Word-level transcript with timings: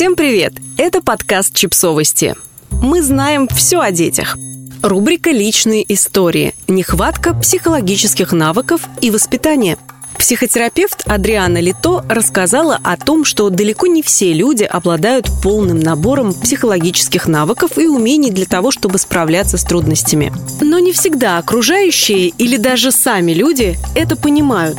Всем 0.00 0.16
привет! 0.16 0.54
Это 0.78 1.02
подкаст 1.02 1.54
«Чипсовости». 1.54 2.34
Мы 2.70 3.02
знаем 3.02 3.46
все 3.48 3.80
о 3.80 3.90
детях. 3.90 4.38
Рубрика 4.82 5.30
«Личные 5.30 5.84
истории. 5.92 6.54
Нехватка 6.68 7.34
психологических 7.34 8.32
навыков 8.32 8.80
и 9.02 9.10
воспитания». 9.10 9.76
Психотерапевт 10.16 11.06
Адриана 11.06 11.58
Лито 11.60 12.02
рассказала 12.08 12.80
о 12.82 12.96
том, 12.96 13.26
что 13.26 13.50
далеко 13.50 13.88
не 13.88 14.02
все 14.02 14.32
люди 14.32 14.64
обладают 14.64 15.28
полным 15.42 15.80
набором 15.80 16.32
психологических 16.32 17.28
навыков 17.28 17.76
и 17.76 17.86
умений 17.86 18.30
для 18.30 18.46
того, 18.46 18.70
чтобы 18.70 18.96
справляться 18.96 19.58
с 19.58 19.64
трудностями. 19.64 20.32
Но 20.62 20.78
не 20.78 20.94
всегда 20.94 21.36
окружающие 21.36 22.28
или 22.28 22.56
даже 22.56 22.90
сами 22.90 23.32
люди 23.32 23.78
это 23.94 24.16
понимают. 24.16 24.78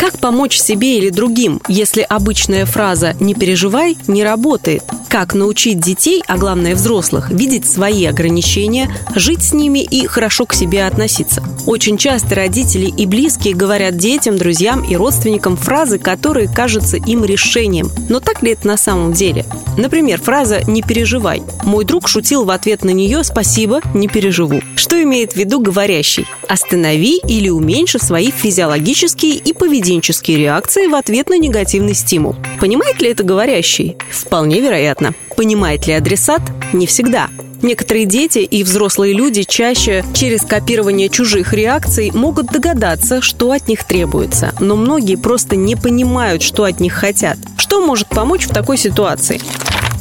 Как 0.00 0.18
помочь 0.18 0.58
себе 0.58 0.96
или 0.96 1.10
другим, 1.10 1.60
если 1.68 2.00
обычная 2.00 2.64
фраза 2.64 3.14
«не 3.20 3.34
переживай» 3.34 3.98
не 4.08 4.24
работает? 4.24 4.82
Как 5.10 5.34
научить 5.34 5.78
детей, 5.78 6.22
а 6.26 6.38
главное 6.38 6.74
взрослых, 6.74 7.30
видеть 7.30 7.68
свои 7.68 8.06
ограничения, 8.06 8.90
жить 9.14 9.42
с 9.42 9.52
ними 9.52 9.80
и 9.80 10.06
хорошо 10.06 10.46
к 10.46 10.54
себе 10.54 10.86
относиться? 10.86 11.44
Очень 11.66 11.98
часто 11.98 12.34
родители 12.34 12.86
и 12.86 13.04
близкие 13.04 13.54
говорят 13.54 13.98
детям, 13.98 14.38
друзьям 14.38 14.82
и 14.84 14.96
родственникам 14.96 15.58
фразы, 15.58 15.98
которые 15.98 16.48
кажутся 16.48 16.96
им 16.96 17.22
решением. 17.22 17.90
Но 18.08 18.20
так 18.20 18.42
ли 18.42 18.52
это 18.52 18.66
на 18.66 18.78
самом 18.78 19.12
деле? 19.12 19.44
Например, 19.76 20.18
фраза 20.18 20.62
«не 20.66 20.80
переживай». 20.80 21.42
Мой 21.64 21.84
друг 21.84 22.08
шутил 22.08 22.46
в 22.46 22.50
ответ 22.50 22.84
на 22.84 22.90
нее 22.90 23.22
«спасибо, 23.22 23.82
не 23.92 24.08
переживу». 24.08 24.62
Что 24.80 25.02
имеет 25.02 25.34
в 25.34 25.36
виду 25.36 25.60
говорящий? 25.60 26.26
Останови 26.48 27.20
или 27.28 27.50
уменьши 27.50 27.98
свои 27.98 28.30
физиологические 28.30 29.34
и 29.34 29.52
поведенческие 29.52 30.38
реакции 30.38 30.86
в 30.86 30.94
ответ 30.94 31.28
на 31.28 31.36
негативный 31.36 31.92
стимул. 31.92 32.34
Понимает 32.58 33.02
ли 33.02 33.10
это 33.10 33.22
говорящий? 33.22 33.98
Вполне 34.10 34.62
вероятно. 34.62 35.12
Понимает 35.36 35.86
ли 35.86 35.92
адресат? 35.92 36.40
Не 36.72 36.86
всегда. 36.86 37.28
Некоторые 37.60 38.06
дети 38.06 38.38
и 38.38 38.64
взрослые 38.64 39.12
люди 39.12 39.42
чаще 39.42 40.02
через 40.14 40.40
копирование 40.46 41.10
чужих 41.10 41.52
реакций 41.52 42.10
могут 42.14 42.46
догадаться, 42.46 43.20
что 43.20 43.52
от 43.52 43.68
них 43.68 43.84
требуется, 43.84 44.54
но 44.60 44.76
многие 44.76 45.16
просто 45.16 45.56
не 45.56 45.76
понимают, 45.76 46.40
что 46.40 46.64
от 46.64 46.80
них 46.80 46.94
хотят. 46.94 47.36
Что 47.58 47.84
может 47.84 48.08
помочь 48.08 48.46
в 48.46 48.54
такой 48.54 48.78
ситуации? 48.78 49.42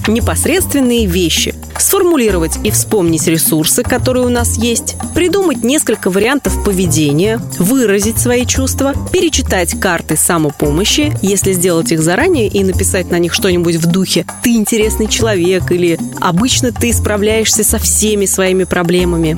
непосредственные 0.10 1.06
вещи, 1.06 1.54
сформулировать 1.80 2.60
и 2.64 2.72
вспомнить 2.72 3.28
ресурсы, 3.28 3.84
которые 3.84 4.26
у 4.26 4.30
нас 4.30 4.58
есть, 4.58 4.96
придумать 5.16 5.64
несколько 5.64 6.10
вариантов 6.10 6.64
поведения, 6.64 7.40
выразить 7.58 8.20
свои 8.20 8.46
чувства, 8.46 8.94
перечитать 9.12 9.80
карты 9.80 10.16
самопомощи, 10.16 11.14
если 11.22 11.54
сделать 11.54 11.92
их 11.92 12.02
заранее 12.02 12.48
и 12.48 12.64
написать 12.64 13.10
на 13.10 13.20
них 13.20 13.34
что-нибудь 13.34 13.76
в 13.76 13.86
духе 13.88 14.26
«ты 14.44 14.56
интересный 14.56 15.08
человек» 15.08 15.72
или 15.72 16.00
«обычно 16.20 16.72
ты 16.72 16.94
справляешься 16.94 17.64
со 17.64 17.80
всеми 17.80 18.26
своими 18.26 18.66
проблемами». 18.66 19.38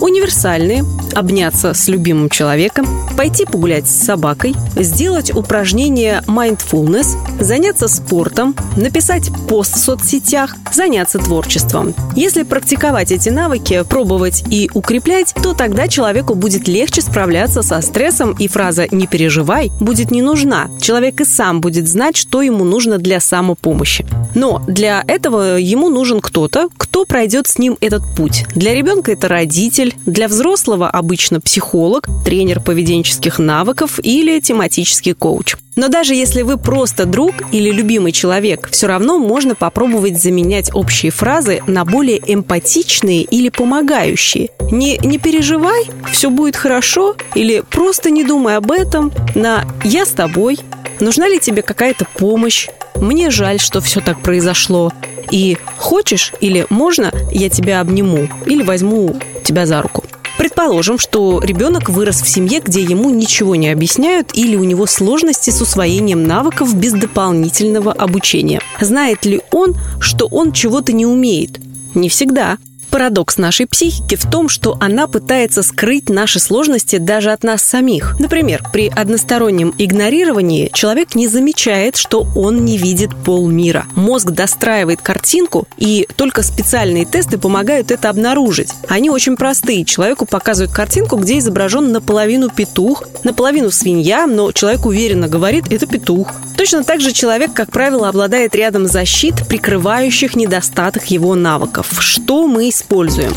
Универсальные– 0.00 0.84
обняться 1.16 1.72
с 1.72 1.88
любимым 1.88 2.28
человеком, 2.28 2.86
пойти 3.16 3.46
погулять 3.46 3.88
с 3.88 4.04
собакой, 4.04 4.54
сделать 4.76 5.34
упражнение 5.34 6.22
mindfulness, 6.26 7.16
заняться 7.40 7.88
спортом, 7.88 8.54
написать 8.76 9.30
пост 9.48 9.76
в 9.76 9.78
соцсетях, 9.78 10.56
заняться 10.72 11.18
творчеством. 11.18 11.94
Если 12.14 12.42
практиковать 12.42 13.12
эти 13.12 13.30
навыки, 13.30 13.82
пробовать 13.88 14.44
и 14.50 14.70
укреплять, 14.74 15.32
то 15.42 15.54
тогда 15.54 15.88
человеку 15.88 16.34
будет 16.34 16.68
легче 16.68 17.00
справляться 17.00 17.62
со 17.62 17.80
стрессом, 17.80 18.32
и 18.32 18.46
фраза 18.46 18.86
«не 18.90 19.06
переживай» 19.06 19.72
будет 19.80 20.10
не 20.10 20.20
нужна. 20.20 20.68
Человек 20.80 21.22
и 21.22 21.24
сам 21.24 21.60
будет 21.62 21.88
знать, 21.88 22.16
что 22.16 22.42
ему 22.42 22.64
нужно 22.64 22.98
для 22.98 23.20
самопомощи. 23.20 24.06
Но 24.36 24.62
для 24.68 25.02
этого 25.08 25.56
ему 25.56 25.88
нужен 25.88 26.20
кто-то, 26.20 26.68
кто 26.76 27.06
пройдет 27.06 27.46
с 27.48 27.58
ним 27.58 27.78
этот 27.80 28.02
путь. 28.14 28.44
Для 28.54 28.74
ребенка 28.74 29.12
это 29.12 29.28
родитель, 29.28 29.94
для 30.04 30.28
взрослого 30.28 30.90
обычно 30.90 31.40
психолог, 31.40 32.06
тренер 32.22 32.60
поведенческих 32.60 33.38
навыков 33.38 33.98
или 34.02 34.38
тематический 34.40 35.14
коуч. 35.14 35.56
Но 35.74 35.88
даже 35.88 36.14
если 36.14 36.42
вы 36.42 36.58
просто 36.58 37.06
друг 37.06 37.34
или 37.52 37.70
любимый 37.70 38.12
человек, 38.12 38.68
все 38.70 38.86
равно 38.86 39.18
можно 39.18 39.54
попробовать 39.54 40.20
заменять 40.20 40.70
общие 40.74 41.10
фразы 41.10 41.62
на 41.66 41.86
более 41.86 42.20
эмпатичные 42.26 43.22
или 43.22 43.48
помогающие. 43.48 44.50
Не 44.70 44.98
«не 44.98 45.18
переживай», 45.18 45.84
«все 46.10 46.28
будет 46.28 46.56
хорошо» 46.56 47.16
или 47.34 47.62
«просто 47.70 48.10
не 48.10 48.24
думай 48.24 48.56
об 48.56 48.70
этом» 48.70 49.12
на 49.34 49.64
«я 49.84 50.04
с 50.04 50.10
тобой», 50.10 50.58
«нужна 51.00 51.28
ли 51.28 51.38
тебе 51.38 51.62
какая-то 51.62 52.06
помощь», 52.14 52.68
мне 53.00 53.30
жаль, 53.30 53.60
что 53.60 53.80
все 53.80 54.00
так 54.00 54.20
произошло. 54.20 54.92
И 55.30 55.58
хочешь 55.76 56.32
или 56.40 56.66
можно, 56.70 57.12
я 57.30 57.48
тебя 57.50 57.80
обниму 57.80 58.28
или 58.46 58.62
возьму 58.62 59.16
тебя 59.44 59.66
за 59.66 59.82
руку. 59.82 60.04
Предположим, 60.38 60.98
что 60.98 61.40
ребенок 61.42 61.88
вырос 61.88 62.20
в 62.20 62.28
семье, 62.28 62.60
где 62.60 62.82
ему 62.82 63.10
ничего 63.10 63.56
не 63.56 63.70
объясняют 63.70 64.30
или 64.34 64.54
у 64.54 64.64
него 64.64 64.86
сложности 64.86 65.50
с 65.50 65.60
усвоением 65.60 66.24
навыков 66.24 66.74
без 66.74 66.92
дополнительного 66.92 67.92
обучения. 67.92 68.60
Знает 68.80 69.24
ли 69.24 69.40
он, 69.50 69.74
что 69.98 70.26
он 70.26 70.52
чего-то 70.52 70.92
не 70.92 71.06
умеет? 71.06 71.58
Не 71.94 72.08
всегда. 72.08 72.58
Парадокс 72.96 73.36
нашей 73.36 73.66
психики 73.66 74.14
в 74.14 74.24
том, 74.24 74.48
что 74.48 74.78
она 74.80 75.06
пытается 75.06 75.62
скрыть 75.62 76.08
наши 76.08 76.38
сложности 76.40 76.96
даже 76.96 77.30
от 77.30 77.44
нас 77.44 77.60
самих. 77.60 78.18
Например, 78.18 78.64
при 78.72 78.88
одностороннем 78.88 79.74
игнорировании 79.76 80.70
человек 80.72 81.14
не 81.14 81.28
замечает, 81.28 81.96
что 81.96 82.26
он 82.34 82.64
не 82.64 82.78
видит 82.78 83.10
полмира. 83.14 83.84
Мозг 83.96 84.30
достраивает 84.30 85.02
картинку, 85.02 85.68
и 85.76 86.08
только 86.16 86.42
специальные 86.42 87.04
тесты 87.04 87.36
помогают 87.36 87.90
это 87.90 88.08
обнаружить. 88.08 88.70
Они 88.88 89.10
очень 89.10 89.36
простые. 89.36 89.84
Человеку 89.84 90.24
показывают 90.24 90.74
картинку, 90.74 91.16
где 91.16 91.36
изображен 91.38 91.92
наполовину 91.92 92.48
петух, 92.48 93.04
наполовину 93.24 93.70
свинья, 93.70 94.26
но 94.26 94.52
человек 94.52 94.86
уверенно 94.86 95.28
говорит, 95.28 95.70
это 95.70 95.86
петух. 95.86 96.32
Точно 96.56 96.82
так 96.82 97.02
же 97.02 97.12
человек, 97.12 97.52
как 97.52 97.70
правило, 97.70 98.08
обладает 98.08 98.54
рядом 98.54 98.86
защит, 98.86 99.46
прикрывающих 99.46 100.34
недостаток 100.34 101.10
его 101.10 101.34
навыков. 101.34 101.88
Что 101.98 102.46
мы 102.46 102.70
используем? 102.86 103.32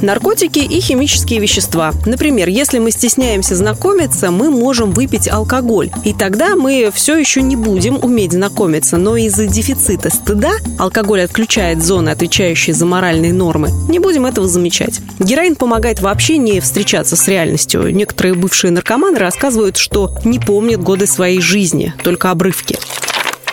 Наркотики 0.00 0.58
и 0.58 0.80
химические 0.80 1.38
вещества. 1.38 1.92
Например, 2.06 2.48
если 2.48 2.80
мы 2.80 2.90
стесняемся 2.90 3.54
знакомиться, 3.54 4.32
мы 4.32 4.50
можем 4.50 4.90
выпить 4.90 5.28
алкоголь. 5.28 5.90
И 6.04 6.12
тогда 6.12 6.56
мы 6.56 6.90
все 6.92 7.16
еще 7.16 7.40
не 7.40 7.54
будем 7.54 8.02
уметь 8.02 8.32
знакомиться. 8.32 8.96
Но 8.96 9.16
из-за 9.16 9.46
дефицита 9.46 10.10
стыда 10.10 10.54
алкоголь 10.80 11.22
отключает 11.22 11.84
зоны, 11.84 12.08
отвечающие 12.10 12.74
за 12.74 12.84
моральные 12.84 13.32
нормы. 13.32 13.70
Не 13.88 14.00
будем 14.00 14.26
этого 14.26 14.48
замечать. 14.48 14.98
Героин 15.20 15.54
помогает 15.54 16.00
вообще 16.00 16.36
не 16.36 16.58
встречаться 16.58 17.14
с 17.14 17.28
реальностью. 17.28 17.94
Некоторые 17.94 18.34
бывшие 18.34 18.72
наркоманы 18.72 19.20
рассказывают, 19.20 19.76
что 19.76 20.16
не 20.24 20.40
помнят 20.40 20.82
годы 20.82 21.06
своей 21.06 21.40
жизни, 21.40 21.94
только 22.02 22.32
обрывки. 22.32 22.76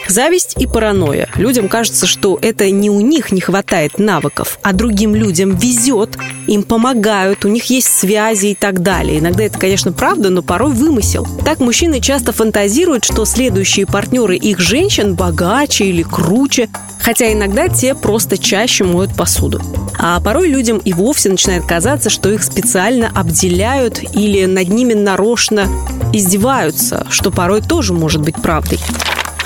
Зависть 0.09 0.55
и 0.57 0.65
паранойя. 0.65 1.29
Людям 1.35 1.69
кажется, 1.69 2.07
что 2.07 2.39
это 2.41 2.71
не 2.71 2.89
у 2.89 2.99
них 2.99 3.31
не 3.31 3.41
хватает 3.41 3.99
навыков, 3.99 4.57
а 4.63 4.73
другим 4.73 5.13
людям 5.13 5.55
везет, 5.55 6.17
им 6.47 6.63
помогают, 6.63 7.45
у 7.45 7.47
них 7.47 7.65
есть 7.65 7.93
связи 7.93 8.47
и 8.47 8.55
так 8.55 8.81
далее. 8.81 9.19
Иногда 9.19 9.43
это, 9.43 9.59
конечно, 9.59 9.91
правда, 9.91 10.31
но 10.31 10.41
порой 10.41 10.73
вымысел. 10.73 11.27
Так 11.45 11.59
мужчины 11.59 12.01
часто 12.01 12.31
фантазируют, 12.31 13.05
что 13.05 13.23
следующие 13.23 13.85
партнеры 13.85 14.35
их 14.35 14.57
женщин 14.57 15.13
богаче 15.13 15.85
или 15.85 16.01
круче, 16.01 16.69
хотя 16.99 17.31
иногда 17.31 17.67
те 17.67 17.93
просто 17.93 18.39
чаще 18.39 18.85
моют 18.85 19.15
посуду. 19.15 19.61
А 19.99 20.19
порой 20.21 20.49
людям 20.49 20.79
и 20.79 20.91
вовсе 20.91 21.29
начинает 21.29 21.65
казаться, 21.65 22.09
что 22.09 22.31
их 22.31 22.43
специально 22.43 23.11
обделяют 23.13 24.01
или 24.15 24.45
над 24.45 24.69
ними 24.69 24.93
нарочно 24.93 25.67
издеваются, 26.13 27.05
что 27.11 27.29
порой 27.29 27.61
тоже 27.61 27.93
может 27.93 28.21
быть 28.21 28.41
правдой 28.41 28.79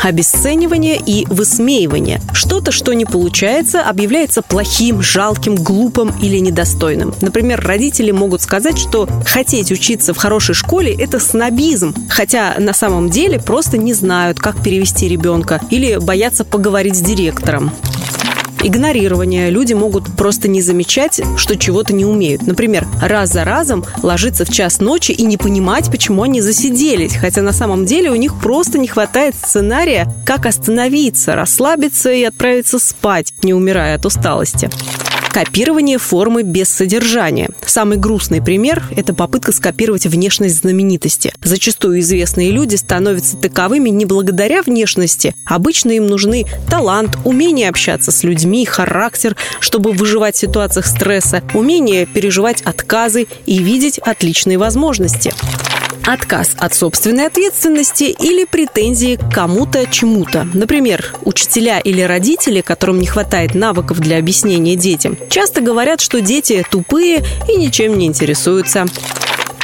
обесценивание 0.02 0.98
и 0.98 1.26
высмеивание. 1.26 2.22
Что-то, 2.34 2.72
что 2.72 2.94
не 2.94 3.06
получается, 3.06 3.82
объявляется 3.82 4.42
плохим, 4.42 5.02
жалким, 5.02 5.56
глупым 5.56 6.14
или 6.22 6.38
недостойным. 6.38 7.14
Например, 7.22 7.62
родители 7.62 8.12
могут 8.12 8.42
сказать, 8.42 8.78
что 8.78 9.08
хотеть 9.26 9.72
учиться 9.72 10.14
в 10.14 10.18
хорошей 10.18 10.56
школе– 10.56 10.94
это 11.00 11.20
снобизм, 11.20 11.96
хотя 12.10 12.56
на 12.60 12.74
самом 12.74 13.10
деле 13.10 13.40
просто 13.40 13.78
не 13.78 13.94
знают, 13.94 14.40
как 14.40 14.62
перевести 14.62 15.08
ребенка 15.08 15.62
или 15.70 15.98
боятся 15.98 16.44
поговорить 16.44 16.96
с 16.96 17.02
директором 17.02 17.72
игнорирование. 18.64 19.50
Люди 19.50 19.74
могут 19.74 20.16
просто 20.16 20.48
не 20.48 20.62
замечать, 20.62 21.22
что 21.38 21.58
чего-то 21.58 21.94
не 21.94 22.06
умеют. 22.06 22.44
Например, 22.44 22.88
раз 23.02 23.32
за 23.32 23.44
разом 23.44 23.86
ложиться 24.02 24.46
в 24.46 24.50
час 24.50 24.80
ночи 24.80 25.12
и 25.12 25.24
не 25.24 25.38
понимать, 25.38 25.92
почему 25.92 26.24
они 26.24 26.42
засиделись, 26.42 27.16
хотя 27.16 27.42
на 27.42 27.52
самом 27.52 27.86
деле 27.86 28.12
у 28.12 28.16
них 28.16 28.40
просто 28.40 28.80
не 28.80 28.88
хватает 28.88 29.36
сценария, 29.36 30.08
как 30.26 30.46
остановиться, 30.46 31.36
расслабиться 31.36 32.12
и 32.12 32.24
отправиться 32.24 32.80
спать, 32.80 33.34
не 33.44 33.54
умирая 33.54 33.96
от 33.96 34.06
усталости. 34.06 34.70
Копирование 35.34 35.98
формы 35.98 36.44
без 36.44 36.70
содержания. 36.70 37.50
Самый 37.66 37.98
грустный 37.98 38.40
пример– 38.40 38.84
это 38.96 39.16
попытка 39.16 39.52
скопировать 39.52 40.06
внешность 40.06 40.60
знаменитости. 40.60 41.34
Зачастую 41.44 42.02
известные 42.02 42.52
люди 42.52 42.76
становятся 42.76 43.38
таковыми 43.38 43.90
не 43.90 44.06
благодаря 44.06 44.62
внешности. 44.62 45.34
Обычно 45.44 45.94
им 45.94 46.06
нужны 46.06 46.46
талант, 46.70 47.18
умение 47.24 47.70
общаться 47.70 48.12
с 48.12 48.24
людьми, 48.24 48.64
характер, 48.64 49.36
чтобы 49.60 49.92
выживать 49.94 50.36
в 50.36 50.40
ситуациях 50.40 50.86
стресса, 50.86 51.42
умение 51.56 52.06
переживать 52.06 52.62
отказы 52.62 53.26
и 53.48 53.58
видеть 53.58 53.98
отличные 53.98 54.60
возможности 54.60 55.34
отказ 56.06 56.52
от 56.58 56.74
собственной 56.74 57.28
ответственности 57.28 58.04
или 58.04 58.46
претензии 58.46 59.16
к 59.16 59.34
кому-то 59.34 59.86
чему-то. 59.90 60.48
Например, 60.54 61.14
учителя 61.24 61.80
или 61.80 62.02
родители, 62.02 62.62
которым 62.62 63.00
не 63.00 63.08
хватает 63.08 63.56
навыков 63.56 64.00
для 64.00 64.18
объяснения 64.18 64.76
детям, 64.76 65.18
часто 65.30 65.62
говорят, 65.62 66.02
что 66.02 66.22
дети 66.22 66.66
тупые 66.70 67.24
и 67.48 67.56
ничем 67.56 67.98
не 67.98 68.06
интересуются 68.06 68.86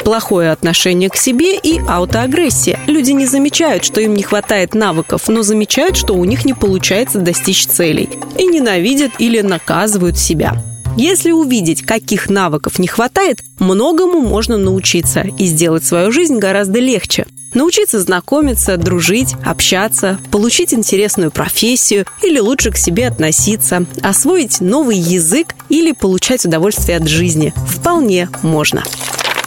плохое 0.00 0.50
отношение 0.50 1.08
к 1.08 1.16
себе 1.16 1.56
и 1.56 1.78
аутоагрессия. 1.86 2.80
Люди 2.86 3.12
не 3.12 3.26
замечают, 3.26 3.84
что 3.84 4.00
им 4.00 4.14
не 4.14 4.22
хватает 4.22 4.74
навыков, 4.74 5.28
но 5.28 5.42
замечают, 5.42 5.96
что 5.96 6.14
у 6.14 6.24
них 6.24 6.44
не 6.44 6.54
получается 6.54 7.18
достичь 7.18 7.66
целей 7.66 8.08
и 8.38 8.46
ненавидят 8.46 9.12
или 9.18 9.40
наказывают 9.40 10.18
себя. 10.18 10.62
Если 10.96 11.30
увидеть, 11.30 11.82
каких 11.82 12.28
навыков 12.28 12.78
не 12.78 12.88
хватает, 12.88 13.40
многому 13.58 14.20
можно 14.20 14.56
научиться 14.56 15.20
и 15.38 15.46
сделать 15.46 15.84
свою 15.84 16.10
жизнь 16.10 16.38
гораздо 16.38 16.80
легче. 16.80 17.26
Научиться 17.52 17.98
знакомиться, 17.98 18.76
дружить, 18.76 19.34
общаться, 19.44 20.18
получить 20.30 20.72
интересную 20.72 21.30
профессию 21.30 22.06
или 22.22 22.38
лучше 22.38 22.70
к 22.70 22.76
себе 22.76 23.08
относиться, 23.08 23.86
освоить 24.02 24.60
новый 24.60 24.96
язык 24.96 25.54
или 25.68 25.92
получать 25.92 26.44
удовольствие 26.44 26.98
от 26.98 27.08
жизни. 27.08 27.52
Вполне 27.68 28.28
можно. 28.42 28.84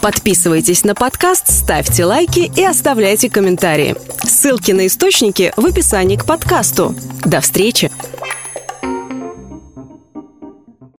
Подписывайтесь 0.02 0.84
на 0.84 0.94
подкаст, 0.94 1.50
ставьте 1.50 2.04
лайки 2.04 2.52
и 2.54 2.62
оставляйте 2.62 3.30
комментарии. 3.30 3.96
Ссылки 4.22 4.72
на 4.72 4.86
источники 4.86 5.54
в 5.56 5.64
описании 5.64 6.16
к 6.16 6.26
подкасту. 6.26 6.94
До 7.24 7.40
встречи! 7.40 7.90